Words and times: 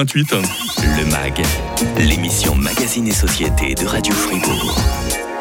28. 0.00 0.34
Le 0.96 1.10
MAG, 1.10 1.42
l'émission 1.98 2.54
Magazine 2.54 3.06
et 3.06 3.12
Société 3.12 3.74
de 3.74 3.84
Radio 3.84 4.14
Fribourg. 4.14 4.74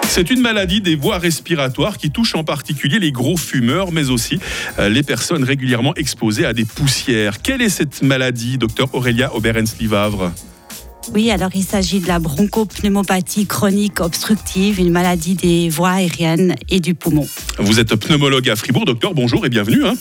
C'est 0.09 0.29
une 0.31 0.41
maladie 0.41 0.81
des 0.81 0.97
voies 0.97 1.17
respiratoires 1.17 1.97
qui 1.97 2.11
touche 2.11 2.35
en 2.35 2.43
particulier 2.43 2.99
les 2.99 3.13
gros 3.13 3.37
fumeurs, 3.37 3.93
mais 3.93 4.09
aussi 4.09 4.37
euh, 4.77 4.89
les 4.89 5.01
personnes 5.01 5.45
régulièrement 5.45 5.95
exposées 5.95 6.45
à 6.45 6.51
des 6.51 6.65
poussières. 6.65 7.41
Quelle 7.41 7.61
est 7.61 7.69
cette 7.69 8.01
maladie, 8.01 8.57
docteur 8.57 8.93
Aurélia 8.93 9.33
Oberens-Livavre 9.33 10.33
oui, 11.13 11.31
alors 11.31 11.49
il 11.55 11.63
s'agit 11.63 12.01
de 12.01 12.07
la 12.07 12.19
bronchopneumopathie 12.19 13.47
chronique 13.47 13.99
obstructive, 13.99 14.79
une 14.79 14.91
maladie 14.91 15.33
des 15.33 15.67
voies 15.67 15.91
aériennes 15.91 16.55
et 16.69 16.79
du 16.79 16.93
poumon. 16.93 17.27
Vous 17.57 17.79
êtes 17.79 17.95
pneumologue 17.95 18.47
à 18.47 18.55
Fribourg, 18.55 18.85
docteur, 18.85 19.15
bonjour 19.15 19.43
et 19.43 19.49
bienvenue. 19.49 19.87
Hein. 19.87 19.95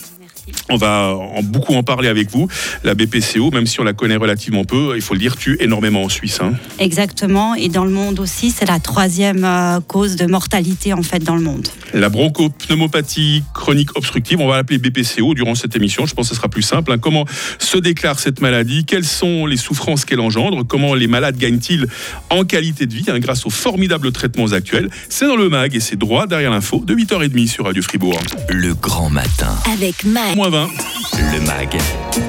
On 0.69 0.77
va 0.77 1.15
en, 1.15 1.41
beaucoup 1.43 1.73
en 1.73 1.83
parler 1.83 2.09
avec 2.09 2.29
vous. 2.31 2.47
La 2.83 2.93
BPCO, 2.93 3.51
même 3.51 3.67
si 3.67 3.79
on 3.79 3.83
la 3.83 3.93
connaît 3.93 4.15
relativement 4.15 4.63
peu, 4.63 4.93
il 4.95 5.01
faut 5.01 5.13
le 5.13 5.19
dire, 5.19 5.35
tue 5.35 5.57
énormément 5.59 6.03
en 6.03 6.09
Suisse. 6.09 6.39
Hein. 6.41 6.53
Exactement. 6.79 7.55
Et 7.55 7.69
dans 7.69 7.85
le 7.85 7.91
monde 7.91 8.19
aussi, 8.19 8.51
c'est 8.51 8.65
la 8.65 8.79
troisième 8.79 9.43
euh, 9.43 9.79
cause 9.81 10.15
de 10.15 10.25
mortalité 10.25 10.93
en 10.93 11.03
fait 11.03 11.23
dans 11.23 11.35
le 11.35 11.41
monde. 11.41 11.67
La 11.93 12.09
bronchopneumopathie 12.09 13.43
chronique 13.53 13.97
obstructive, 13.97 14.39
on 14.39 14.47
va 14.47 14.57
l'appeler 14.57 14.77
BPCO 14.77 15.33
durant 15.33 15.55
cette 15.55 15.75
émission. 15.75 16.05
Je 16.05 16.13
pense 16.13 16.27
que 16.27 16.35
ce 16.35 16.35
sera 16.35 16.49
plus 16.49 16.61
simple. 16.61 16.91
Hein. 16.91 16.97
Comment 16.99 17.25
se 17.57 17.77
déclare 17.77 18.19
cette 18.19 18.41
maladie? 18.41 18.85
Quelles 18.85 19.05
sont 19.05 19.45
les 19.45 19.57
souffrances 19.57 20.05
qu'elle 20.05 20.19
engendre? 20.19 20.65
Comment 20.67 20.93
les 20.93 21.07
malades 21.07 21.37
gagnent-ils 21.37 21.87
en 22.29 22.43
qualité 22.43 22.85
de 22.85 22.93
vie 22.93 23.05
hein, 23.07 23.19
grâce 23.19 23.45
aux 23.45 23.49
formidables 23.49 24.11
traitements 24.11 24.51
actuels? 24.51 24.89
C'est 25.09 25.27
dans 25.27 25.35
le 25.35 25.49
MAG 25.49 25.75
et 25.75 25.79
c'est 25.79 25.95
droit 25.95 26.27
derrière 26.27 26.51
l'info 26.51 26.83
de 26.85 26.93
8h30 26.95 27.47
sur 27.47 27.65
Radio 27.65 27.81
Fribourg. 27.81 28.19
Le 28.49 28.73
grand 28.75 29.09
matin. 29.09 29.55
Avec 29.73 30.03
MAG. 30.03 30.35
Le 30.41 31.41
MAG, 31.41 31.77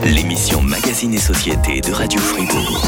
l'émission 0.03 0.61
Magazine 0.63 1.15
et 1.15 1.19
Société 1.19 1.81
de 1.81 1.93
Radio 1.93 2.21
Fribourg. 2.21 2.85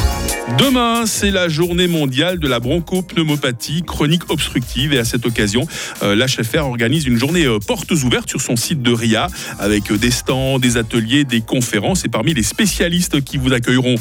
Demain, 0.59 1.07
c'est 1.07 1.31
la 1.31 1.49
journée 1.49 1.87
mondiale 1.87 2.39
de 2.39 2.49
la 2.49 2.61
bronchopneumopathie 2.61 3.85
chronique 3.85 4.31
obstructive 4.31 4.93
et 4.93 4.99
à 4.99 5.05
cette 5.05 5.25
occasion, 5.25 5.67
euh, 6.03 6.17
l'HFR 6.17 6.67
organise 6.67 7.07
une 7.07 7.19
journée 7.19 7.47
euh, 7.47 7.59
portes 7.59 7.93
ouvertes 7.93 8.29
sur 8.29 8.41
son 8.41 8.57
site 8.57 8.83
de 8.83 8.93
RIA 8.93 9.29
avec 9.59 9.91
euh, 9.91 9.97
des 9.97 10.11
stands, 10.11 10.59
des 10.59 10.77
ateliers, 10.77 11.25
des 11.25 11.41
conférences 11.41 12.05
et 12.05 12.09
parmi 12.09 12.35
les 12.35 12.43
spécialistes 12.43 13.23
qui 13.23 13.39
vous 13.39 13.53
accueilleront 13.53 13.95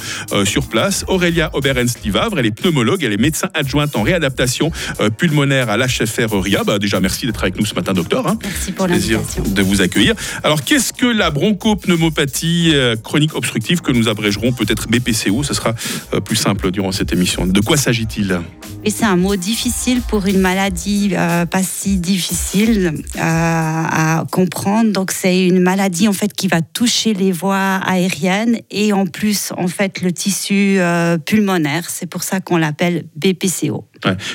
sur 0.45 0.67
place, 0.67 1.05
Aurélia 1.07 1.49
Oberens-Livavre, 1.53 2.39
elle 2.39 2.45
est 2.47 2.51
pneumologue, 2.51 3.03
elle 3.03 3.13
est 3.13 3.17
médecin 3.17 3.49
adjointe 3.53 3.95
en 3.95 4.01
réadaptation 4.01 4.71
pulmonaire 5.17 5.69
à 5.69 5.77
l'HFR 5.77 6.33
RIA. 6.33 6.63
Bah, 6.63 6.79
déjà, 6.79 6.99
merci 6.99 7.25
d'être 7.25 7.41
avec 7.41 7.57
nous 7.57 7.65
ce 7.65 7.75
matin, 7.75 7.93
docteur. 7.93 8.27
Hein. 8.27 8.37
Merci 8.43 8.71
pour 8.71 8.87
l'invitation. 8.87 9.43
de 9.45 9.61
vous 9.61 9.81
accueillir. 9.81 10.15
Alors, 10.43 10.63
qu'est-ce 10.63 10.93
que 11.01 11.07
la 11.07 11.31
bronchopneumopathie 11.31 12.73
chronique 13.03 13.35
obstructive 13.35 13.81
que 13.81 13.91
nous 13.91 14.07
abrégerons 14.07 14.53
peut-être 14.53 14.87
BPCO 14.87 15.41
Ce 15.41 15.55
sera 15.55 15.73
plus 16.23 16.35
simple 16.35 16.69
durant 16.69 16.91
cette 16.91 17.11
émission. 17.11 17.47
De 17.47 17.59
quoi 17.59 17.75
s'agit-il? 17.75 18.39
C'est 18.89 19.05
un 19.05 19.15
mot 19.15 19.35
difficile 19.35 20.01
pour 20.01 20.25
une 20.25 20.39
maladie 20.39 21.11
euh, 21.13 21.45
pas 21.45 21.61
si 21.61 21.97
difficile 21.97 23.03
euh, 23.15 23.19
à 23.19 24.25
comprendre. 24.31 24.91
Donc 24.91 25.11
c'est 25.11 25.45
une 25.45 25.59
maladie 25.59 26.07
en 26.07 26.13
fait 26.13 26.33
qui 26.33 26.47
va 26.47 26.61
toucher 26.61 27.13
les 27.13 27.31
voies 27.31 27.79
aériennes 27.85 28.59
et 28.71 28.91
en 28.91 29.05
plus 29.05 29.53
en 29.55 29.67
fait 29.67 30.01
le 30.01 30.11
tissu 30.11 30.79
euh, 30.79 31.17
pulmonaire. 31.19 31.89
C'est 31.89 32.07
pour 32.07 32.23
ça 32.23 32.39
qu'on 32.39 32.57
l'appelle 32.57 33.05
BPCO. 33.15 33.85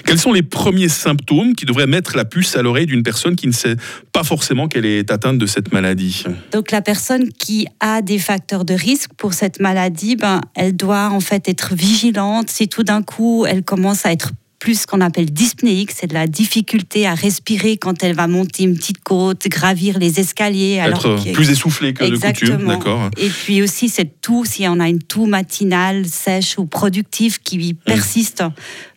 Quels 0.05 0.19
sont 0.19 0.33
les 0.33 0.43
premiers 0.43 0.89
symptômes 0.89 1.55
qui 1.55 1.65
devraient 1.65 1.87
mettre 1.87 2.17
la 2.17 2.25
puce 2.25 2.57
à 2.57 2.63
l'oreille 2.63 2.87
d'une 2.87 3.03
personne 3.03 3.37
qui 3.37 3.47
ne 3.47 3.53
sait 3.53 3.77
pas 4.13 4.25
forcément 4.25 4.69
qu'elle 4.69 4.87
est 4.87 5.11
atteinte 5.11 5.39
de 5.39 5.47
cette 5.47 5.73
maladie? 5.73 6.25
Donc 6.53 6.71
la 6.71 6.83
personne 6.83 7.29
qui 7.31 7.67
a 7.81 8.03
des 8.03 8.19
facteurs 8.19 8.65
de 8.65 8.75
risque 8.75 9.11
pour 9.17 9.35
cette 9.35 9.61
maladie, 9.61 10.17
ben, 10.17 10.41
elle 10.55 10.77
doit 10.77 11.11
en 11.11 11.21
fait 11.21 11.49
être 11.49 11.75
vigilante. 11.75 12.51
Si 12.51 12.69
tout 12.69 12.83
d'un 12.83 13.03
coup 13.03 13.47
elle 13.47 13.63
commence 13.63 14.07
à 14.07 14.13
être 14.13 14.33
plus 14.67 14.81
ce 14.81 14.87
qu'on 14.89 15.01
appelle 15.01 15.31
dyspnéique, 15.31 15.93
c'est 15.93 16.09
de 16.09 16.15
la 16.15 16.27
difficulté 16.27 17.07
à 17.07 17.15
respirer 17.15 17.77
quand 17.77 18.03
elle 18.03 18.17
va 18.17 18.27
monter 18.27 18.65
une 18.65 18.77
petite 18.77 19.01
côte, 19.01 19.47
gravir 19.47 19.97
les 20.01 20.19
escaliers. 20.19 20.81
Alors 20.81 21.07
plus 21.33 21.51
essoufflé 21.51 21.95
que 21.95 22.05
de 22.05 22.17
coutume, 22.17 22.67
d'accord. 22.67 23.09
Et 23.17 23.29
puis 23.29 23.63
aussi 23.63 23.89
cette 23.89 24.21
toux, 24.21 24.45
si 24.45 24.67
on 24.67 24.81
a 24.81 24.89
une 24.89 24.99
toux 24.99 25.27
matinale 25.27 26.05
sèche 26.07 26.59
ou 26.59 26.67
productive 26.67 27.39
qui 27.39 27.59
mmh. 27.59 27.75
persiste 27.77 28.43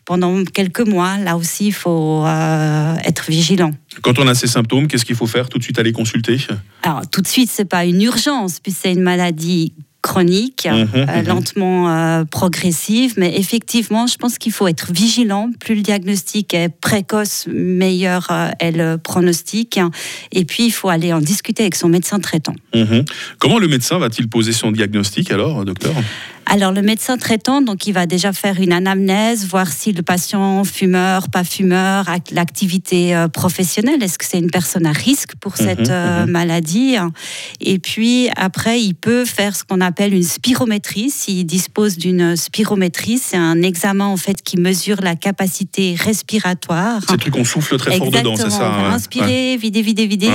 pendant 0.05 0.43
quelques 0.43 0.87
mois, 0.87 1.19
là 1.19 1.37
aussi 1.37 1.67
il 1.67 1.73
faut 1.73 2.23
euh, 2.25 2.95
être 3.05 3.29
vigilant. 3.29 3.71
Quand 4.01 4.17
on 4.17 4.27
a 4.27 4.33
ces 4.33 4.47
symptômes, 4.47 4.87
qu'est-ce 4.87 5.05
qu'il 5.05 5.15
faut 5.15 5.27
faire 5.27 5.49
Tout 5.49 5.59
de 5.59 5.63
suite 5.63 5.77
aller 5.77 5.91
consulter? 5.91 6.37
Alors 6.81 7.07
tout 7.07 7.21
de 7.21 7.27
suite, 7.27 7.51
c'est 7.53 7.69
pas 7.69 7.85
une 7.85 8.01
urgence, 8.01 8.59
puis 8.59 8.71
c'est 8.71 8.91
une 8.91 9.03
maladie 9.03 9.73
chronique, 10.01 10.67
mhm, 10.71 10.87
euh, 10.95 11.05
mhm. 11.05 11.27
lentement 11.27 11.89
euh, 11.89 12.23
progressive, 12.25 13.13
mais 13.17 13.37
effectivement, 13.37 14.07
je 14.07 14.15
pense 14.15 14.37
qu'il 14.37 14.51
faut 14.51 14.67
être 14.67 14.91
vigilant. 14.91 15.49
Plus 15.59 15.75
le 15.75 15.81
diagnostic 15.81 16.53
est 16.53 16.69
précoce, 16.69 17.47
meilleur 17.51 18.27
euh, 18.31 18.49
est 18.59 18.71
le 18.71 18.97
pronostic. 18.97 19.79
Et 20.31 20.45
puis, 20.45 20.65
il 20.65 20.71
faut 20.71 20.89
aller 20.89 21.11
en 21.11 21.19
discuter 21.19 21.63
avec 21.63 21.75
son 21.75 21.89
médecin 21.89 22.19
traitant. 22.19 22.55
Mhm. 22.73 23.03
Comment 23.39 23.59
le 23.59 23.67
médecin 23.67 23.99
va-t-il 23.99 24.29
poser 24.29 24.53
son 24.53 24.71
diagnostic 24.71 25.31
alors, 25.31 25.65
docteur? 25.65 25.93
Alors 26.49 26.71
le 26.71 26.81
médecin 26.81 27.17
traitant, 27.17 27.61
donc 27.61 27.85
il 27.85 27.93
va 27.93 28.07
déjà 28.07 28.33
faire 28.33 28.59
une 28.59 28.73
anamnèse, 28.73 29.45
voir 29.45 29.71
si 29.71 29.91
le 29.91 30.01
patient 30.01 30.63
fumeur, 30.63 31.29
pas 31.29 31.43
fumeur, 31.43 32.05
l'activité 32.31 33.15
euh, 33.15 33.27
professionnelle, 33.27 34.01
est-ce 34.01 34.17
que 34.17 34.25
c'est 34.25 34.39
une 34.39 34.49
personne 34.49 34.87
à 34.87 34.91
risque 34.91 35.35
pour 35.39 35.51
mhm, 35.51 35.57
cette 35.67 35.89
euh, 35.89 36.25
mhm. 36.25 36.31
maladie? 36.31 36.95
Et 37.61 37.77
puis 37.77 38.29
après, 38.35 38.81
il 38.81 38.95
peut 38.95 39.25
faire 39.25 39.55
ce 39.55 39.63
qu'on 39.63 39.79
appelle 39.79 40.13
une 40.13 40.23
spirométrie. 40.23 41.11
S'il 41.11 41.45
dispose 41.45 41.97
d'une 41.97 42.35
spirométrie, 42.35 43.19
c'est 43.19 43.37
un 43.37 43.61
examen 43.61 44.05
en 44.05 44.17
fait 44.17 44.41
qui 44.41 44.57
mesure 44.57 45.01
la 45.01 45.15
capacité 45.15 45.95
respiratoire. 45.99 47.01
C'est 47.05 47.11
le 47.11 47.17
truc 47.19 47.33
qu'on 47.35 47.45
souffle 47.45 47.77
très 47.77 47.97
fort 47.97 48.09
dedans, 48.09 48.35
c'est 48.35 48.49
ça 48.49 48.73
hein 48.73 48.93
Inspirer, 48.93 49.55
vider, 49.57 49.83
vider, 49.83 50.07
vider. 50.07 50.31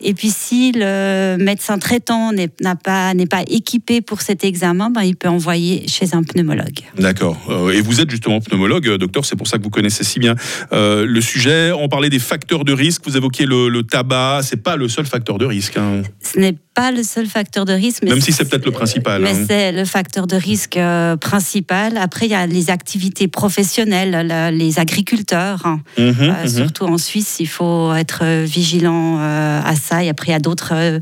Et 0.00 0.14
puis 0.14 0.30
si 0.30 0.72
le 0.74 1.36
médecin 1.38 1.78
traitant 1.78 2.32
n'est 2.32 2.48
pas 2.48 3.14
pas 3.30 3.42
équipé 3.48 4.00
pour 4.00 4.20
cet 4.22 4.44
examen, 4.44 4.90
ben, 4.90 5.02
il 5.02 5.16
peut 5.16 5.28
envoyer 5.40 5.88
chez 5.88 6.14
un 6.14 6.22
pneumologue. 6.22 6.80
D'accord. 6.98 7.38
Euh, 7.48 7.70
et 7.70 7.80
vous 7.80 8.02
êtes 8.02 8.10
justement 8.10 8.40
pneumologue, 8.40 8.86
euh, 8.88 8.98
docteur, 8.98 9.24
c'est 9.24 9.36
pour 9.36 9.46
ça 9.46 9.56
que 9.56 9.62
vous 9.62 9.70
connaissez 9.70 10.04
si 10.04 10.18
bien 10.18 10.34
euh, 10.74 11.06
le 11.06 11.20
sujet. 11.22 11.72
On 11.72 11.88
parlait 11.88 12.10
des 12.10 12.18
facteurs 12.18 12.62
de 12.62 12.74
risque, 12.74 13.00
vous 13.06 13.16
évoquiez 13.16 13.46
le, 13.46 13.70
le 13.70 13.82
tabac, 13.82 14.40
c'est 14.42 14.62
pas 14.62 14.76
le 14.76 14.86
seul 14.86 15.06
facteur 15.06 15.38
de 15.38 15.46
risque. 15.46 15.78
Hein. 15.78 16.02
Ce 16.22 16.38
n'est 16.38 16.56
pas 16.74 16.92
le 16.92 17.02
seul 17.02 17.26
facteur 17.26 17.64
de 17.64 17.72
risque. 17.72 18.02
Même 18.02 18.20
si 18.20 18.32
c'est 18.32 18.44
peut-être 18.44 18.66
le 18.66 18.70
principal. 18.70 19.22
Mais 19.22 19.30
hein. 19.30 19.44
c'est 19.48 19.72
le 19.72 19.86
facteur 19.86 20.26
de 20.26 20.36
risque 20.36 20.78
principal. 21.22 21.96
Après, 21.96 22.26
il 22.26 22.32
y 22.32 22.34
a 22.34 22.46
les 22.46 22.68
activités 22.68 23.26
professionnelles, 23.26 24.52
les 24.54 24.78
agriculteurs. 24.78 25.64
Hein. 25.64 25.80
Mhm, 25.96 26.14
mhm. 26.42 26.48
Surtout 26.48 26.84
en 26.84 26.98
Suisse, 26.98 27.38
il 27.40 27.48
faut 27.48 27.94
être 27.94 28.44
vigilant 28.44 29.18
à 29.18 29.74
ça. 29.74 30.04
Et 30.04 30.10
après, 30.10 30.28
il 30.28 30.32
y 30.32 30.36
a 30.36 30.40
d'autres 30.40 31.00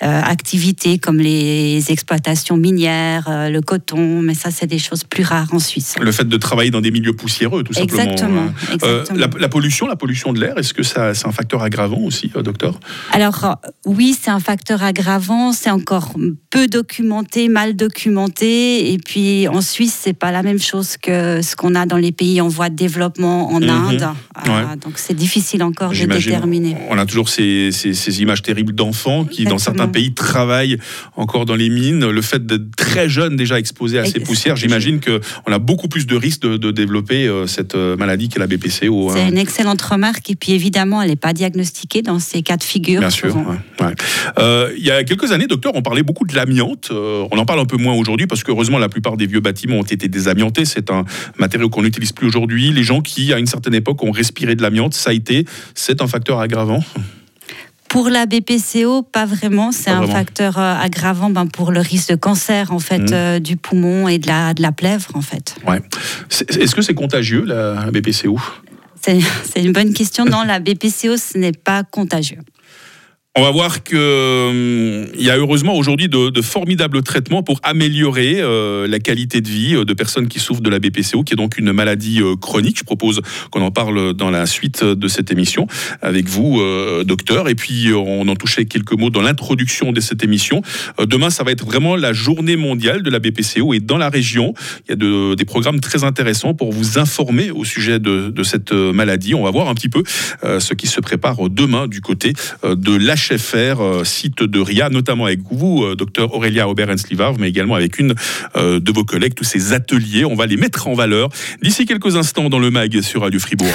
activités 0.00 0.98
comme 0.98 1.18
les 1.18 1.90
exploitations 1.90 2.56
minières, 2.56 3.26
euh, 3.28 3.48
le 3.48 3.60
coton, 3.60 4.22
mais 4.22 4.34
ça, 4.34 4.50
c'est 4.50 4.66
des 4.66 4.78
choses 4.78 5.04
plus 5.04 5.24
rares 5.24 5.52
en 5.52 5.58
Suisse. 5.58 5.94
Le 6.00 6.12
fait 6.12 6.28
de 6.28 6.36
travailler 6.36 6.70
dans 6.70 6.80
des 6.80 6.90
milieux 6.90 7.12
poussiéreux, 7.12 7.62
tout 7.62 7.72
simplement. 7.72 8.02
Exactement. 8.02 8.52
Euh, 8.84 9.04
la, 9.14 9.48
pollution, 9.48 9.86
la 9.86 9.96
pollution 9.96 10.32
de 10.32 10.40
l'air, 10.40 10.56
est-ce 10.58 10.74
que 10.74 10.82
ça, 10.82 11.14
c'est 11.14 11.26
un 11.26 11.32
facteur 11.32 11.62
aggravant 11.62 12.00
aussi, 12.00 12.30
docteur? 12.42 12.78
Alors, 13.12 13.58
oui, 13.84 14.16
c'est 14.20 14.30
un 14.30 14.40
facteur 14.40 14.82
aggravant. 14.82 15.52
C'est 15.52 15.70
encore 15.70 16.12
peu 16.50 16.66
documenté, 16.68 17.48
mal 17.48 17.74
documenté. 17.74 18.92
Et 18.92 18.98
puis, 18.98 19.48
en 19.48 19.60
Suisse, 19.60 19.98
c'est 20.00 20.12
pas 20.12 20.30
la 20.30 20.42
même 20.42 20.60
chose 20.60 20.96
que 20.96 21.42
ce 21.42 21.56
qu'on 21.56 21.74
a 21.74 21.86
dans 21.86 21.96
les 21.96 22.12
pays 22.12 22.40
en 22.40 22.48
voie 22.48 22.70
de 22.70 22.76
développement 22.76 23.50
en 23.50 23.60
mhm. 23.60 23.68
Inde. 23.68 24.08
donc, 24.82 24.94
c'est 24.96 25.14
difficile 25.14 25.62
encore 25.62 25.90
de 25.90 26.04
déterminer. 26.06 26.76
On 26.90 26.98
a 26.98 27.06
toujours 27.06 27.28
ces, 27.28 27.70
ces, 27.72 27.94
ces 27.94 28.22
images 28.22 28.42
terribles 28.42 28.74
d'enfants 28.74 29.24
qui, 29.24 29.44
dans 29.44 29.58
certains 29.58 29.87
pays 29.88 30.12
travaillent 30.12 30.78
encore 31.16 31.44
dans 31.44 31.56
les 31.56 31.68
mines. 31.68 32.08
Le 32.08 32.22
fait 32.22 32.44
d'être 32.46 32.74
très 32.76 33.08
jeune 33.08 33.36
déjà 33.36 33.58
exposé 33.58 33.98
à 33.98 34.04
ces 34.04 34.20
poussières, 34.20 34.56
j'imagine 34.56 35.00
qu'on 35.00 35.52
a 35.52 35.58
beaucoup 35.58 35.88
plus 35.88 36.06
de 36.06 36.16
risques 36.16 36.42
de, 36.42 36.70
développer 36.70 37.26
euh, 37.26 37.46
cette 37.46 37.74
euh, 37.74 37.96
maladie 37.96 38.28
qu'est 38.28 38.38
la 38.38 38.46
BPCO. 38.46 39.10
Hein. 39.10 39.14
C'est 39.14 39.28
une 39.28 39.38
excellente 39.38 39.80
remarque. 39.82 40.30
Et 40.30 40.36
puis 40.36 40.52
évidemment, 40.52 41.02
elle 41.02 41.10
n'est 41.10 41.16
pas 41.16 41.32
diagnostiquée 41.32 42.02
dans 42.02 42.18
ces 42.18 42.42
cas 42.42 42.56
de 42.56 42.62
figure. 42.62 43.00
Bien 43.00 43.10
sûr. 43.10 43.34
Euh, 44.38 44.72
il 44.76 44.84
y 44.84 44.90
a 44.90 45.02
quelques 45.04 45.32
années, 45.32 45.46
docteur, 45.46 45.72
on 45.74 45.82
parlait 45.82 46.02
beaucoup 46.02 46.26
de 46.26 46.34
l'amiante. 46.34 46.90
on 46.92 47.36
en 47.36 47.44
parle 47.44 47.60
un 47.60 47.64
peu 47.64 47.76
moins 47.76 47.94
aujourd'hui 47.94 48.26
parce 48.26 48.44
que 48.44 48.50
heureusement, 48.50 48.78
la 48.78 48.88
plupart 48.88 49.16
des 49.16 49.26
vieux 49.26 49.40
bâtiments 49.40 49.78
ont 49.78 49.82
été 49.82 50.08
désamiantés. 50.08 50.64
C'est 50.64 50.90
un 50.90 51.04
matériau 51.38 51.68
qu'on 51.68 51.82
n'utilise 51.82 52.12
plus 52.12 52.26
aujourd'hui. 52.26 52.70
Les 52.70 52.82
gens 52.82 53.00
qui, 53.00 53.32
à 53.32 53.38
une 53.38 53.46
certaine 53.46 53.74
époque, 53.74 54.02
ont 54.02 54.10
respiré 54.10 54.54
de 54.54 54.62
l'amiante, 54.62 54.94
ça 54.94 55.10
a 55.10 55.12
été, 55.12 55.44
c'est 55.74 56.02
un 56.02 56.06
facteur 56.06 56.40
aggravant. 56.40 56.82
Pour 57.88 58.10
la 58.10 58.26
BPCO, 58.26 59.02
pas 59.02 59.24
vraiment. 59.24 59.72
C'est 59.72 59.90
un 59.90 60.06
facteur 60.06 60.58
euh, 60.58 60.74
aggravant 60.74 61.30
ben, 61.30 61.46
pour 61.46 61.72
le 61.72 61.80
risque 61.80 62.10
de 62.10 62.16
cancer 62.16 62.72
en 62.72 62.78
fait 62.78 62.98
mmh. 62.98 63.14
euh, 63.14 63.38
du 63.38 63.56
poumon 63.56 64.08
et 64.08 64.18
de 64.18 64.26
la, 64.26 64.52
de 64.52 64.62
la 64.62 64.72
plèvre 64.72 65.10
en 65.14 65.22
fait. 65.22 65.54
Ouais. 65.66 65.80
Est-ce 66.30 66.74
que 66.74 66.82
c'est 66.82 66.94
contagieux 66.94 67.44
la 67.44 67.90
BPCO 67.90 68.38
C'est 69.00 69.62
une 69.62 69.72
bonne 69.72 69.92
question. 69.92 70.24
Non, 70.24 70.42
la 70.42 70.60
BPCO, 70.60 71.16
ce 71.16 71.38
n'est 71.38 71.52
pas 71.52 71.82
contagieux. 71.82 72.40
On 73.38 73.42
va 73.42 73.52
voir 73.52 73.84
qu'il 73.84 73.96
hum, 73.96 75.06
y 75.16 75.30
a 75.30 75.36
heureusement 75.36 75.76
aujourd'hui 75.76 76.08
de, 76.08 76.42
formidables 76.42 77.04
traitements 77.04 77.44
pour 77.44 77.60
améliorer 77.62 78.38
euh, 78.40 78.88
la 78.88 78.98
qualité 78.98 79.40
de 79.40 79.48
vie 79.48 79.76
euh, 79.76 79.84
de 79.84 79.94
personnes 79.94 80.26
qui 80.26 80.40
souffrent 80.40 80.60
de 80.60 80.68
la 80.68 80.80
BPCO, 80.80 81.22
qui 81.22 81.34
est 81.34 81.36
donc 81.36 81.56
une 81.56 81.70
maladie 81.70 82.20
euh, 82.20 82.34
chronique. 82.34 82.80
Je 82.80 82.82
propose 82.82 83.20
qu'on 83.52 83.62
en 83.62 83.70
parle 83.70 84.12
dans 84.14 84.32
la 84.32 84.44
suite 84.46 84.82
de 84.82 85.06
cette 85.06 85.30
émission 85.30 85.68
avec 86.02 86.28
vous, 86.28 86.60
docteur. 87.04 87.48
Et 87.48 87.54
puis, 87.54 87.92
on 87.94 88.26
en 88.26 88.34
touchait 88.34 88.64
quelques 88.64 88.92
mots 88.92 89.10
dans 89.10 89.22
l'introduction 89.22 89.92
de 89.92 90.00
cette 90.00 90.24
émission. 90.24 90.62
demain, 90.98 91.30
ça 91.30 91.44
va 91.44 91.52
être 91.52 91.64
vraiment 91.64 91.94
la 91.94 92.12
journée 92.12 92.56
mondiale 92.56 93.02
de 93.02 93.10
la 93.10 93.20
BPCO. 93.20 93.72
Et 93.72 93.78
dans 93.78 93.98
la 93.98 94.08
région, 94.08 94.54
il 94.88 94.90
y 94.90 94.92
a 94.94 95.36
des 95.36 95.44
programmes 95.44 95.80
très 95.80 96.02
intéressants 96.02 96.54
pour 96.54 96.72
vous 96.72 96.98
informer 96.98 97.50
au 97.52 97.64
sujet 97.64 98.00
de, 98.00 98.42
cette 98.42 98.72
maladie. 98.72 99.34
On 99.34 99.44
va 99.44 99.50
voir 99.50 99.68
un 99.68 99.74
petit 99.74 99.88
peu 99.88 100.02
ce 100.42 100.74
qui 100.74 100.86
se 100.86 101.00
prépare 101.00 101.48
demain 101.48 101.86
du 101.86 102.00
côté 102.00 102.32
de 102.64 102.96
la 102.96 103.16
HFR, 103.28 103.80
euh, 103.80 104.04
site 104.04 104.42
de 104.42 104.60
RIA, 104.60 104.88
notamment 104.90 105.26
avec 105.26 105.40
vous, 105.50 105.84
euh, 105.84 105.94
docteur 105.94 106.34
Aurélia 106.34 106.68
Aubert-Enslivar, 106.68 107.34
mais 107.38 107.48
également 107.48 107.74
avec 107.74 107.98
une 107.98 108.14
euh, 108.56 108.80
de 108.80 108.92
vos 108.92 109.04
collègues, 109.04 109.34
tous 109.34 109.44
ces 109.44 109.72
ateliers. 109.72 110.24
On 110.24 110.34
va 110.34 110.46
les 110.46 110.56
mettre 110.56 110.86
en 110.88 110.94
valeur 110.94 111.28
d'ici 111.62 111.86
quelques 111.86 112.16
instants 112.16 112.48
dans 112.48 112.58
le 112.58 112.70
MAG 112.70 113.00
sur 113.00 113.22
Radio 113.22 113.40
Fribourg. 113.40 113.68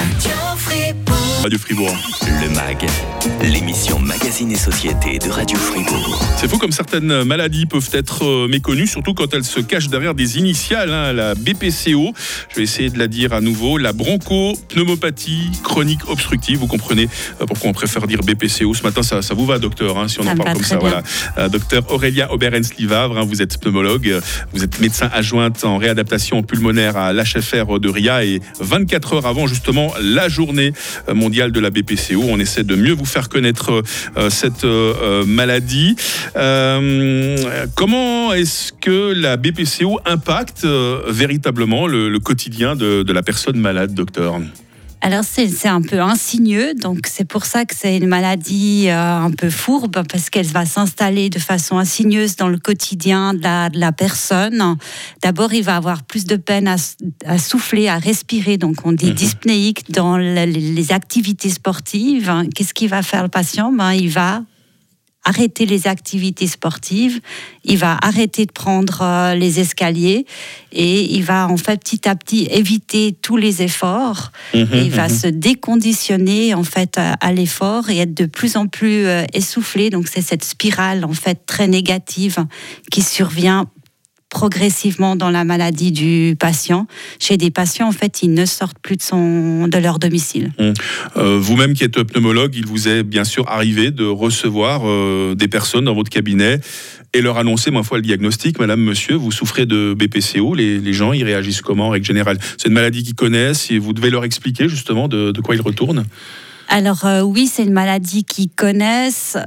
Radio 1.44 1.60
Fribourg. 1.60 1.94
Le 2.22 2.50
MAG, 2.56 2.86
l'émission 3.42 4.00
Magazine 4.00 4.50
et 4.54 4.56
Société 4.56 5.20
de 5.20 5.30
Radio 5.30 5.58
Fribourg. 5.58 6.22
C'est 6.38 6.48
faux 6.48 6.58
comme 6.58 6.72
certaines 6.72 7.26
maladies 7.26 7.66
peuvent 7.66 7.90
être 7.92 8.24
euh, 8.24 8.48
méconnues, 8.48 8.88
surtout 8.88 9.14
quand 9.14 9.34
elles 9.34 9.44
se 9.44 9.60
cachent 9.60 9.90
derrière 9.90 10.14
des 10.14 10.38
initiales. 10.38 10.94
Hein, 10.94 11.12
la 11.12 11.36
BPCO, 11.36 12.14
je 12.50 12.56
vais 12.56 12.64
essayer 12.64 12.90
de 12.90 12.98
la 12.98 13.10
dire 13.10 13.34
à 13.34 13.42
nouveau, 13.42 13.78
la 13.78 13.92
bronchopneumopathie 13.92 15.52
chronique 15.64 16.08
obstructive. 16.08 16.60
Vous 16.60 16.68
comprenez 16.68 17.10
euh, 17.42 17.46
pourquoi 17.46 17.72
on 17.72 17.74
préfère 17.74 18.08
dire 18.08 18.22
BPCO. 18.22 18.74
Ce 18.74 18.84
matin, 18.84 19.04
ça, 19.04 19.22
ça 19.22 19.34
vous 19.34 19.46
va, 19.46 19.60
docteur, 19.60 19.98
hein, 19.98 20.08
si 20.08 20.22
on 20.22 20.28
en 20.28 20.38
parle 20.38 20.54
comme 20.54 20.64
ça. 20.64 20.78
Voilà. 20.78 21.04
Euh, 21.38 21.50
docteur 21.50 21.92
Aurélia 21.92 22.32
Oberens-Livavre, 22.32 23.18
hein, 23.18 23.26
vous 23.28 23.42
êtes 23.42 23.60
pneumologue, 23.60 24.22
vous 24.54 24.64
êtes 24.64 24.80
médecin 24.80 25.10
adjointe 25.12 25.66
en 25.66 25.78
réadaptation 25.78 26.42
pulmonaire 26.42 26.96
à 26.96 27.12
l'HFR 27.12 27.82
de 27.82 27.90
RIA 27.90 28.24
et 28.24 28.42
24 28.62 29.14
heures 29.14 29.26
avant 29.26 29.46
justement 29.46 29.94
la 30.00 30.30
journée 30.30 30.72
mondiale 31.14 31.33
de 31.34 31.60
la 31.60 31.72
BPCO. 31.72 32.22
On 32.30 32.40
essaie 32.40 32.64
de 32.64 32.76
mieux 32.76 32.94
vous 32.94 33.06
faire 33.06 33.28
connaître 33.28 33.84
euh, 34.18 34.30
cette 34.30 34.66
euh, 34.66 35.26
maladie. 35.26 35.96
Euh, 36.36 37.68
comment 37.76 38.34
est-ce 38.34 38.72
que 38.72 39.14
la 39.14 39.38
BPCO 39.38 40.00
impacte 40.06 40.66
véritablement 41.08 41.88
le, 41.88 42.20
quotidien 42.20 42.76
de, 42.76 43.04
de 43.04 43.14
la 43.14 43.24
personne 43.24 43.58
malade, 43.58 43.94
docteur? 43.94 44.40
Alors 45.04 45.26
c'est 45.26 45.68
un 45.68 45.82
peu 45.82 46.00
insigneux, 46.00 46.74
donc 46.76 47.08
c'est 47.12 47.28
pour 47.28 47.46
ça 47.46 47.66
que 47.66 47.76
c'est 47.76 47.98
une 47.98 48.08
maladie 48.08 48.86
euh, 48.88 49.18
un 49.18 49.32
peu 49.32 49.50
fourbe, 49.50 50.02
parce 50.08 50.30
qu'elle 50.30 50.46
va 50.46 50.66
s'installer 50.66 51.30
de 51.30 51.40
façon 51.40 51.78
insigneuse 51.78 52.38
dans 52.38 52.48
le 52.48 52.58
quotidien 52.58 53.34
de 53.34 53.42
la, 53.78 53.92
personne. 53.92 54.78
D'abord, 55.22 55.54
il 55.54 55.64
va 55.64 55.76
avoir 55.76 56.04
plus 56.04 56.24
de 56.24 56.38
peine 56.38 56.74
à, 57.26 57.38
souffler, 57.38 57.90
à 57.90 57.98
respirer, 57.98 58.58
donc 58.58 58.78
on 58.86 58.94
dit 58.94 59.08
mhm. 59.08 59.14
dyspnéique 59.14 59.92
dans 59.92 60.16
les, 60.16 60.92
activités 60.94 61.50
sportives. 61.50 62.34
Qu'est-ce 62.56 62.74
qu'il 62.74 62.88
va 62.88 63.04
faire 63.04 63.24
le 63.24 63.30
patient? 63.30 63.74
Ben, 63.74 63.92
Il 63.92 64.10
va 64.10 64.42
arrêter 65.24 65.66
les 65.66 65.88
activités 65.88 66.48
sportives, 66.48 67.20
il 67.64 67.78
va 67.78 67.98
arrêter 68.02 68.46
de 68.46 68.52
prendre 68.52 69.02
euh, 69.02 69.36
les 69.36 69.60
escaliers 69.60 70.26
et 70.72 71.16
il 71.16 71.24
va 71.24 71.48
en 71.48 71.58
fait 71.58 71.80
petit 71.80 72.08
à 72.08 72.16
petit 72.16 72.48
éviter 72.52 73.16
tous 73.22 73.38
les 73.38 73.62
efforts. 73.62 74.32
Mhm, 74.54 74.68
il 74.74 74.92
va 74.92 75.08
mhm. 75.08 75.16
se 75.16 75.28
déconditionner 75.28 76.54
en 76.54 76.64
fait 76.64 76.98
à, 76.98 77.34
l'effort 77.34 77.90
et 77.90 78.00
être 78.00 78.14
de 78.14 78.26
plus 78.26 78.58
en 78.58 78.68
plus 78.68 79.06
euh, 79.06 79.24
essoufflé. 79.34 79.90
Donc 79.90 80.08
c'est 80.08 80.22
cette 80.22 80.44
spirale 80.44 81.06
en 81.06 81.14
fait 81.14 81.46
très 81.46 81.68
négative 81.68 82.46
qui 82.92 83.02
survient 83.02 83.68
progressivement 84.34 85.16
dans 85.16 85.30
la 85.30 85.44
maladie 85.44 85.92
du 85.92 86.36
patient. 86.38 86.88
Chez 87.20 87.38
des 87.38 87.52
patients, 87.52 87.88
en 87.88 87.92
fait, 87.92 88.24
ils 88.24 88.34
ne 88.34 88.46
sortent 88.46 88.80
plus 88.80 88.98
de, 88.98 89.04
son, 89.04 89.68
de 89.68 89.78
leur 89.78 90.00
domicile. 90.00 90.52
Hum. 90.58 90.74
Euh, 91.18 91.38
vous-même 91.40 91.76
qui 91.76 91.84
êtes 91.84 92.02
pneumologue, 92.02 92.56
il 92.56 92.66
vous 92.66 92.88
est 92.88 93.04
bien 93.04 93.26
sûr 93.26 93.48
arrivé 93.48 93.92
de 93.92 94.06
recevoir 94.06 94.82
euh, 94.86 95.36
des 95.36 95.48
personnes 95.48 95.86
dans 95.86 95.94
votre 95.94 96.10
cabinet 96.10 96.60
et 97.14 97.22
leur 97.22 97.38
annoncer, 97.38 97.70
ma 97.70 97.84
foi, 97.84 98.00
le 98.00 98.02
diagnostic. 98.02 98.60
Madame, 98.60 98.82
monsieur, 98.82 99.14
vous 99.14 99.32
souffrez 99.32 99.68
de 99.68 99.94
BPCO. 99.94 100.56
Les, 100.56 100.80
les 100.80 100.94
gens, 100.94 101.14
ils 101.14 101.24
réagissent 101.24 101.62
comment 101.62 101.88
en 101.88 101.90
règle 101.90 102.08
générale? 102.08 102.40
C'est 102.58 102.70
une 102.70 102.74
maladie 102.74 103.04
qu'ils 103.04 103.14
connaissent 103.14 103.70
et 103.70 103.78
vous 103.78 103.94
devez 103.94 104.10
leur 104.10 104.24
expliquer 104.24 104.68
justement 104.68 105.08
de, 105.08 105.32
de 105.32 105.42
quoi 105.42 105.54
ils 105.54 105.62
retournent? 105.62 106.06
Alors 106.70 107.06
euh, 107.06 107.22
oui, 107.22 107.46
c'est 107.46 107.64
une 107.64 107.74
maladie 107.74 108.24
qu'ils 108.24 108.50
connaissent. 108.50 109.38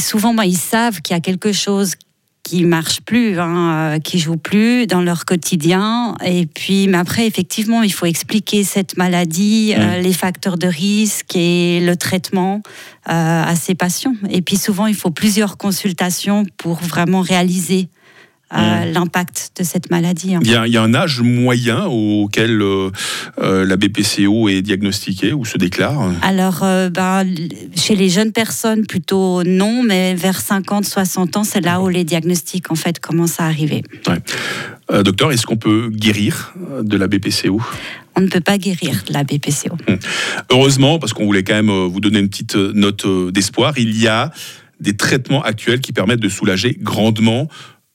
souvent, 0.00 0.34
moi, 0.34 0.46
ils 0.46 0.56
savent 0.56 1.00
qu'il 1.00 1.14
y 1.14 1.16
a 1.16 1.20
quelque 1.20 1.52
chose 1.52 1.94
qui 2.50 2.64
marchent 2.64 3.00
plus, 3.02 3.38
hein, 3.38 3.94
euh, 3.94 3.98
qui 4.00 4.18
jouent 4.18 4.36
plus 4.36 4.88
dans 4.88 5.02
leur 5.02 5.24
quotidien. 5.24 6.16
Et 6.24 6.46
puis, 6.46 6.88
mais 6.88 6.98
après, 6.98 7.24
effectivement, 7.24 7.84
il 7.84 7.92
faut 7.92 8.06
expliquer 8.06 8.64
cette 8.64 8.96
maladie, 8.96 9.72
euh, 9.76 10.00
les 10.00 10.12
facteurs 10.12 10.58
de 10.58 10.66
risque 10.66 11.36
et 11.36 11.78
le 11.78 11.94
traitement 11.94 12.60
euh, 13.08 13.12
à 13.44 13.54
ces 13.54 13.76
patients. 13.76 14.14
Et 14.30 14.42
puis, 14.42 14.56
souvent, 14.56 14.86
il 14.86 14.96
faut 14.96 15.12
plusieurs 15.12 15.58
consultations 15.58 16.44
pour 16.56 16.74
vraiment 16.74 17.20
réaliser 17.20 17.88
Mm. 18.52 18.92
l'impact 18.94 19.52
de 19.58 19.62
cette 19.62 19.90
maladie. 19.90 20.34
Il 20.40 20.50
y, 20.50 20.56
a, 20.56 20.66
il 20.66 20.72
y, 20.72 20.76
a, 20.76 20.82
un 20.82 20.92
âge 20.92 21.20
moyen 21.20 21.84
auquel 21.84 22.60
euh, 22.60 22.90
euh, 23.38 23.64
la 23.64 23.76
BPCO 23.76 24.48
est 24.48 24.60
diagnostiquée 24.62 25.32
ou 25.32 25.44
se 25.44 25.56
déclare? 25.56 26.10
Alors, 26.22 26.64
euh, 26.64 26.90
ben, 26.90 27.24
chez 27.76 27.94
les 27.94 28.08
jeunes 28.08 28.32
personnes, 28.32 28.86
plutôt 28.86 29.44
non, 29.44 29.84
mais 29.84 30.16
vers 30.16 30.40
50-60 30.40 31.38
ans, 31.38 31.44
c'est 31.44 31.60
là 31.60 31.80
où 31.80 31.88
les 31.88 32.02
diagnostics 32.02 32.72
en 32.72 32.74
fait 32.74 32.98
commencent 32.98 33.38
à 33.38 33.44
arriver. 33.44 33.84
docteur, 35.04 35.30
est-ce 35.30 35.46
qu'on 35.46 35.56
peut 35.56 35.88
guérir 35.88 36.52
de 36.82 36.96
la 36.96 37.06
BPCO 37.06 37.60
on 38.16 38.22
ne 38.22 38.26
peut 38.26 38.40
pas 38.40 38.58
guérir 38.58 39.04
de 39.06 39.12
la 39.12 39.22
BPCO. 39.22 39.76
Hum. 39.88 39.98
Heureusement, 40.50 40.98
parce 40.98 41.12
qu'on 41.12 41.24
voulait 41.24 41.44
quand 41.44 41.54
même 41.54 41.70
vous 41.70 42.00
donner 42.00 42.18
une 42.18 42.28
petite 42.28 42.56
note 42.56 43.06
d'espoir, 43.32 43.78
il 43.78 43.96
y 43.98 44.08
a 44.08 44.32
des 44.80 44.96
traitements 44.96 45.42
actuels 45.42 45.80
qui 45.80 45.92
permettent 45.92 46.20
de 46.20 46.28
soulager 46.28 46.76
grandement 46.82 47.48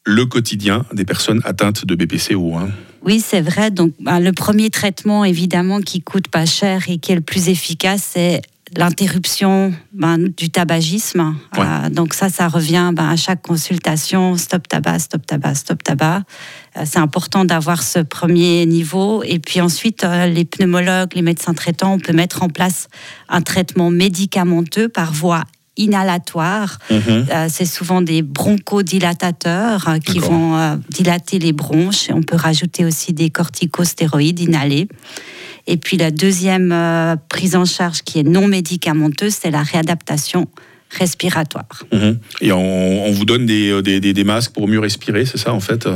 le 0.06 0.26
quotidien 0.26 0.86
des 0.94 1.04
personnes 1.04 1.42
atteintes 1.44 1.86
de 1.86 1.96
BPCO. 1.96 2.56
Hein. 2.56 2.70
Oui, 3.04 3.20
c'est 3.20 3.42
vrai. 3.42 3.72
Donc, 3.72 3.94
ben, 4.00 4.20
le 4.20 4.32
premier 4.32 4.70
traitement, 4.70 5.26
évidemment, 5.26 5.82
qui 5.82 6.02
coûte 6.02 6.28
pas 6.28 6.46
cher 6.46 6.84
et 6.88 6.98
qui 6.98 7.12
est 7.12 7.16
le 7.16 7.22
plus 7.22 7.50
efficace, 7.50 8.12
c'est 8.14 8.42
l'interruption 8.76 9.74
ben, 9.94 10.18
du 10.18 10.50
tabagisme. 10.50 11.36
Euh, 11.58 11.90
donc 11.90 12.14
ça, 12.14 12.30
ça 12.30 12.48
revient 12.48 12.92
ben, 12.94 13.10
à 13.10 13.16
chaque 13.16 13.42
consultation, 13.42 14.38
stop 14.38 14.68
tabac, 14.68 15.00
stop 15.00 15.26
tabac, 15.26 15.56
stop 15.56 15.84
tabac. 15.84 16.24
Euh, 16.78 16.84
c'est 16.86 17.00
important 17.00 17.46
d'avoir 17.46 17.84
ce 17.84 18.00
premier 18.00 18.66
niveau. 18.66 19.24
Et 19.24 19.40
puis 19.40 19.62
ensuite, 19.62 20.04
euh, 20.04 20.26
les 20.26 20.46
pneumologues, 20.46 21.14
les 21.16 21.22
médecins 21.22 21.54
traitants, 21.54 21.94
on 21.94 22.00
peut 22.00 22.14
mettre 22.14 22.44
en 22.44 22.50
place 22.50 22.88
un 23.30 23.42
traitement 23.42 23.92
médicamenteux 23.92 24.90
par 24.90 25.14
voie 25.14 25.44
inhalatoires. 25.78 26.80
Mhm. 26.90 27.00
Euh, 27.32 27.48
c'est 27.50 27.66
souvent 27.66 28.02
des 28.02 28.22
bronchodilatateurs 28.22 29.88
euh, 29.88 29.98
qui 30.00 30.20
vont 30.20 30.58
euh, 30.58 30.76
dilater 30.90 31.40
les 31.40 31.54
bronches. 31.54 32.08
On 32.10 32.24
peut 32.24 32.36
rajouter 32.36 32.86
aussi 32.86 33.14
des 33.14 33.30
corticostéroïdes 33.30 34.40
inhalés. 34.40 34.88
Et 35.68 35.78
puis 35.78 35.98
la 35.98 36.12
deuxième 36.12 37.18
prise 37.28 37.56
en 37.56 37.66
charge 37.66 38.04
qui 38.04 38.20
est 38.20 38.24
non 38.24 38.48
médicamenteuse, 38.48 39.36
c'est 39.42 39.50
la 39.50 39.64
réadaptation 39.64 40.48
respiratoire. 40.92 41.84
Mhm. 41.92 42.20
Et 42.42 42.52
on, 42.52 43.12
vous 43.12 43.26
donne 43.26 43.48
des, 43.48 43.82
des, 43.82 44.00
des, 44.00 44.24
masques 44.24 44.52
pour 44.52 44.68
mieux 44.68 44.80
respirer, 44.80 45.26
c'est 45.26 45.40
ça 45.40 45.54
en 45.54 45.60
fait? 45.60 45.88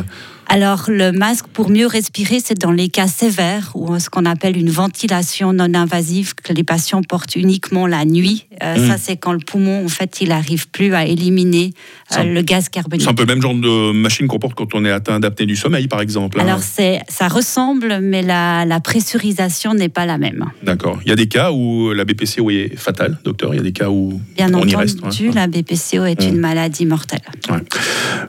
Alors, 0.51 0.85
le 0.87 1.11
masque, 1.11 1.45
pour 1.53 1.69
mieux 1.69 1.85
respirer, 1.85 2.39
c'est 2.43 2.57
dans 2.57 2.71
les 2.71 2.89
cas 2.89 3.07
sévères 3.07 3.71
ou 3.75 3.99
ce 3.99 4.09
qu'on 4.09 4.25
appelle 4.25 4.57
une 4.57 4.71
ventilation 4.71 5.53
non 5.53 5.75
invasive 5.75 6.33
que 6.33 6.53
les 6.53 6.63
patients 6.63 7.03
portent 7.03 7.35
uniquement 7.35 7.85
la 7.85 8.03
nuit. 8.03 8.47
Euh, 8.63 8.75
mmh. 8.75 8.87
Ça, 8.87 8.97
c'est 8.97 9.15
quand 9.15 9.31
le 9.31 9.39
poumon, 9.39 9.85
en 9.85 9.89
fait, 9.89 10.21
il 10.21 10.29
n'arrive 10.29 10.67
plus 10.69 10.95
à 10.95 11.05
éliminer 11.05 11.71
euh, 12.17 12.23
le 12.23 12.41
gaz 12.41 12.67
carbonique. 12.67 13.03
C'est 13.03 13.09
un 13.09 13.13
peu 13.13 13.23
le 13.23 13.27
même 13.27 13.43
genre 13.43 13.53
de 13.53 13.91
machine 13.91 14.27
qu'on 14.27 14.39
porte 14.39 14.55
quand 14.55 14.73
on 14.73 14.83
est 14.85 14.91
atteint 14.91 15.19
d'apnée 15.19 15.45
du 15.45 15.55
sommeil, 15.55 15.87
par 15.87 16.01
exemple. 16.01 16.39
Hein. 16.39 16.45
Alors, 16.47 16.63
c'est, 16.63 16.99
ça 17.07 17.27
ressemble, 17.27 17.99
mais 18.01 18.23
la, 18.23 18.79
pressurisation 18.83 19.75
n'est 19.75 19.89
pas 19.89 20.07
la 20.07 20.17
même. 20.17 20.45
D'accord. 20.63 20.99
Il 21.05 21.09
y 21.09 21.11
a 21.11 21.15
des 21.15 21.27
cas 21.27 21.51
où 21.51 21.93
la 21.93 22.05
BPCO 22.05 22.49
est 22.49 22.75
fatale, 22.75 23.19
docteur. 23.23 23.53
Il 23.53 23.57
y 23.57 23.59
a 23.59 23.63
des 23.63 23.71
cas 23.71 23.89
où 23.89 24.19
Bien 24.35 24.51
on 24.55 24.65
y 24.65 24.75
reste. 24.75 24.99
la 25.35 25.45
BPCO 25.45 26.05
est 26.05 26.23
une 26.23 26.37
maladie 26.37 26.87
mortelle. 26.87 27.21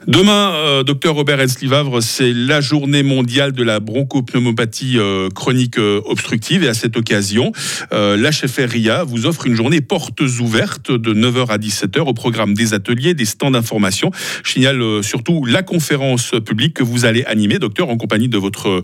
Demain, 0.07 0.51
euh, 0.53 0.83
docteur 0.83 1.15
Robert 1.15 1.39
Elslivavre, 1.39 2.01
c'est 2.11 2.33
la 2.33 2.61
journée 2.61 3.03
mondiale 3.03 3.53
de 3.53 3.63
la 3.63 3.79
bronchopneumopathie 3.79 4.97
chronique 5.33 5.77
obstructive 5.77 6.63
et 6.63 6.67
à 6.67 6.73
cette 6.73 6.97
occasion, 6.97 7.51
l'HFR 7.91 8.69
RIA 8.69 9.03
vous 9.03 9.25
offre 9.25 9.47
une 9.47 9.55
journée 9.55 9.81
portes 9.81 10.21
ouvertes 10.39 10.91
de 10.91 11.13
9h 11.13 11.47
à 11.47 11.57
17h 11.57 12.01
au 12.01 12.13
programme 12.13 12.53
des 12.53 12.73
ateliers, 12.73 13.13
des 13.13 13.25
stands 13.25 13.51
d'information. 13.51 14.11
Je 14.43 14.51
signale 14.51 14.81
surtout 15.03 15.45
la 15.45 15.63
conférence 15.63 16.33
publique 16.45 16.73
que 16.75 16.83
vous 16.83 17.05
allez 17.05 17.23
animer, 17.23 17.59
docteur, 17.59 17.89
en 17.89 17.97
compagnie 17.97 18.29
de 18.29 18.37
votre 18.37 18.81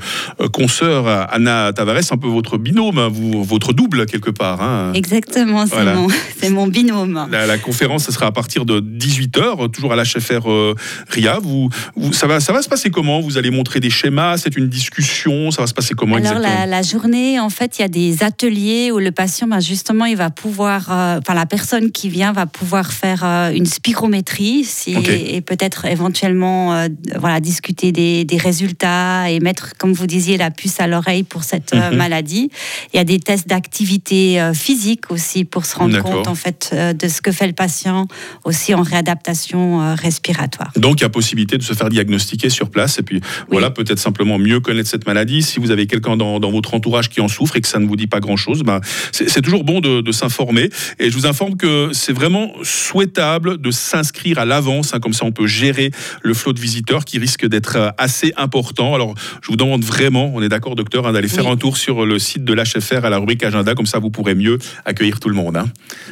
consoeur 0.54 1.08
Anna 1.32 1.74
Tavares, 1.74 2.12
un 2.12 2.18
peu 2.18 2.28
votre 2.28 2.58
binôme, 2.58 2.98
hein, 2.98 3.10
vous, 3.12 3.44
votre 3.44 3.74
double 3.74 4.06
quelque 4.06 4.30
part. 4.30 4.62
Hein. 4.62 4.94
Exactement, 4.94 5.66
c'est 5.66 6.50
mon, 6.50 6.68
binôme. 6.68 7.28
La, 7.32 7.58
conférence, 7.58 8.06
ce 8.06 8.12
sera 8.12 8.28
à 8.28 8.32
partir 8.32 8.66
de 8.66 8.80
18h, 8.80 9.70
toujours 9.72 9.94
à 9.94 9.96
l'HFR 9.96 10.50
euh, 10.50 10.76
RIA. 11.10 11.40
Vous, 11.42 11.70
ça, 12.12 12.28
va, 12.28 12.40
ça 12.40 12.54
va 12.54 12.62
se 12.62 12.70
passer 12.70 12.90
comment 12.90 13.17
Vous 13.22 13.38
allez 13.38 13.52
montrer 13.52 13.80
des 13.80 13.90
schémas? 13.90 14.38
C'est 14.38 14.56
une 14.56 14.70
discussion 14.70 15.52
Ça 15.52 15.62
va 15.62 15.68
se 15.68 15.74
passer 15.74 15.94
comment 15.94 16.16
Alors, 16.16 16.40
la, 16.40 16.82
journée, 16.82 17.40
en 17.40 17.50
fait, 17.50 17.80
il 17.80 17.82
y 17.82 17.86
a 17.86 17.90
des 17.90 18.24
ateliers 18.24 18.92
où 18.92 19.00
le 19.00 19.12
patient, 19.12 19.48
ben, 19.48 19.60
justement, 19.60 20.06
il 20.06 20.18
va 20.18 20.30
pouvoir, 20.30 20.88
euh, 20.92 21.20
enfin, 21.20 21.34
la 21.34 21.46
personne 21.46 21.92
qui 21.92 22.10
vient 22.10 22.32
va 22.32 22.46
pouvoir 22.46 22.92
faire 22.92 23.24
euh, 23.24 23.52
une 23.52 23.66
spirométrie 23.66 24.68
et 24.88 25.42
peut-être 25.42 25.86
éventuellement 25.86 26.88
voilà, 27.18 27.40
discuter 27.40 27.92
des, 27.92 28.26
des, 28.26 28.38
résultats 28.38 29.30
et 29.30 29.40
mettre, 29.40 29.74
comme 29.78 29.94
vous 29.94 30.08
disiez, 30.08 30.38
la 30.38 30.52
puce 30.52 30.80
à 30.80 30.88
l'oreille 30.88 31.24
pour 31.24 31.44
cette 31.44 31.74
mhm. 31.74 31.96
maladie. 31.96 32.50
Il 32.94 32.98
y 32.98 33.00
a 33.00 33.04
des 33.04 33.20
tests 33.20 33.48
d'activité 33.48 34.52
physique 34.54 35.12
aussi 35.12 35.46
pour 35.46 35.66
se 35.66 35.76
rendre 35.76 36.02
compte 36.02 36.28
en 36.28 36.36
fait 36.36 36.72
euh, 36.74 36.94
de 36.94 37.08
ce 37.08 37.22
que 37.22 37.32
fait 37.32 37.48
le 37.48 37.54
patient 37.54 38.08
aussi 38.44 38.74
en 38.74 38.82
réadaptation 38.82 39.82
euh, 39.82 39.96
respiratoire. 39.96 40.72
Donc 40.76 41.00
il 41.00 41.04
y 41.04 41.06
a 41.06 41.10
possibilité 41.10 41.58
de 41.58 41.64
se 41.64 41.74
faire 41.74 41.90
diagnostiquer 41.90 42.50
sur 42.50 42.70
place 42.70 43.00
et 43.00 43.04
puis 43.08 43.22
voilà 43.50 43.72
peut-être 43.72 44.00
simplement 44.00 44.38
mieux 44.38 44.60
connaître 44.60 44.90
cette 44.90 45.08
maladie. 45.08 45.42
Si 45.42 45.60
vous 45.60 45.72
avez 45.72 45.88
quelqu'un 45.88 46.18
dans, 46.18 46.40
votre 46.52 46.74
entourage 46.74 47.10
qui 47.10 47.22
en 47.22 47.28
souffre 47.28 47.56
et 47.56 47.62
que 47.62 47.68
ça 47.68 47.80
ne 47.80 47.88
vous 47.88 47.96
dit 47.96 48.08
pas 48.08 48.20
grand-chose, 48.20 48.64
ben, 48.64 48.82
c'est 49.12 49.42
toujours 49.42 49.64
bon 49.64 49.80
de, 49.80 50.12
s'informer. 50.12 50.70
Et 51.00 51.10
je 51.12 51.16
vous 51.16 51.26
informe 51.26 51.58
que 51.58 51.90
c'est 51.94 52.14
vraiment 52.14 52.52
souhaitable 52.64 53.60
de 53.60 53.72
s'inscrire 53.72 54.40
à 54.40 54.46
l'avance, 54.46 54.94
hein, 54.94 55.00
comme 55.00 55.14
ça 55.14 55.26
on 55.26 55.32
peut 55.32 55.48
gérer 55.48 55.92
le 56.24 56.34
flot 56.34 56.54
de 56.54 56.60
visiteurs 56.60 57.06
qui 57.06 57.20
risque 57.20 57.46
d'être 57.46 57.76
euh, 57.76 57.90
assez 57.98 58.34
important. 58.36 58.96
Alors 58.96 59.14
je 59.42 59.48
vous 59.48 59.56
demande 59.56 59.84
vraiment, 59.84 60.32
on 60.34 60.42
est 60.42 60.50
d'accord 60.50 60.76
docteur, 60.76 61.08
hein, 61.08 61.14
d'aller 61.14 61.28
faire 61.28 61.48
un 61.48 61.58
tour 61.58 61.78
sur 61.78 62.06
le 62.06 62.20
site 62.20 62.44
de 62.44 62.54
l'HFR 62.54 63.06
à 63.06 63.10
la 63.10 63.20
rubrique 63.20 63.44
agenda, 63.44 63.76
comme 63.76 63.86
ça 63.86 64.00
vous 64.00 64.10
pourrez 64.10 64.36
mieux 64.36 64.58
accueillir 64.86 65.20
tout 65.20 65.30
le 65.30 65.36
monde. 65.36 65.58
Hein. 65.58 65.66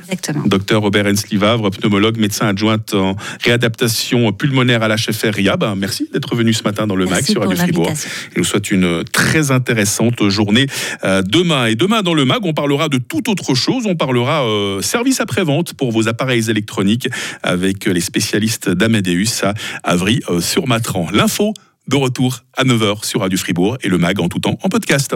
Exactement. 0.03 0.45
Docteur 0.45 0.81
Robert 0.81 1.05
Hensley-Vavre, 1.05 1.71
pneumologue, 1.71 2.17
médecin 2.17 2.47
adjoint 2.47 2.77
en 2.93 3.15
réadaptation 3.43 4.31
pulmonaire 4.33 4.83
à 4.83 4.87
l'HFR 4.87 5.33
RIA. 5.33 5.57
Ben, 5.57 5.75
merci 5.75 6.07
d'être 6.11 6.35
venu 6.35 6.53
ce 6.53 6.63
matin 6.63 6.84
dans 6.87 6.95
le 6.95 7.05
MAC 7.05 7.25
sur 7.25 7.41
Radio 7.41 7.57
Fribourg. 7.57 7.91
Je 8.33 8.39
vous 8.39 8.43
souhaite 8.43 8.71
une 8.71 9.03
très 9.11 9.51
intéressante 9.51 10.27
journée 10.29 10.67
euh, 11.03 11.21
demain. 11.21 11.67
Et 11.67 11.75
demain 11.75 12.01
dans 12.01 12.13
le 12.13 12.25
MAG, 12.25 12.45
on 12.45 12.53
parlera 12.53 12.89
de 12.89 12.97
toute 12.97 13.27
autre 13.29 13.55
chose. 13.55 13.85
On 13.85 13.95
parlera 13.95 14.45
euh, 14.45 14.81
service 14.81 15.19
après-vente 15.19 15.73
pour 15.73 15.91
vos 15.91 16.07
appareils 16.07 16.49
électroniques 16.49 17.09
avec 17.43 17.85
les 17.85 18.01
spécialistes 18.01 18.69
d'Amadeus 18.69 19.43
à 19.43 19.53
Avry-sur-Matran. 19.83 21.07
L'info 21.13 21.53
de 21.87 21.95
retour 21.95 22.39
à 22.57 22.63
9h 22.63 23.05
sur 23.05 23.21
Radio 23.21 23.37
Fribourg 23.37 23.77
et 23.83 23.89
le 23.89 23.97
MAG 23.97 24.19
en 24.19 24.27
tout 24.27 24.39
temps 24.39 24.57
en 24.63 24.69
podcast. 24.69 25.15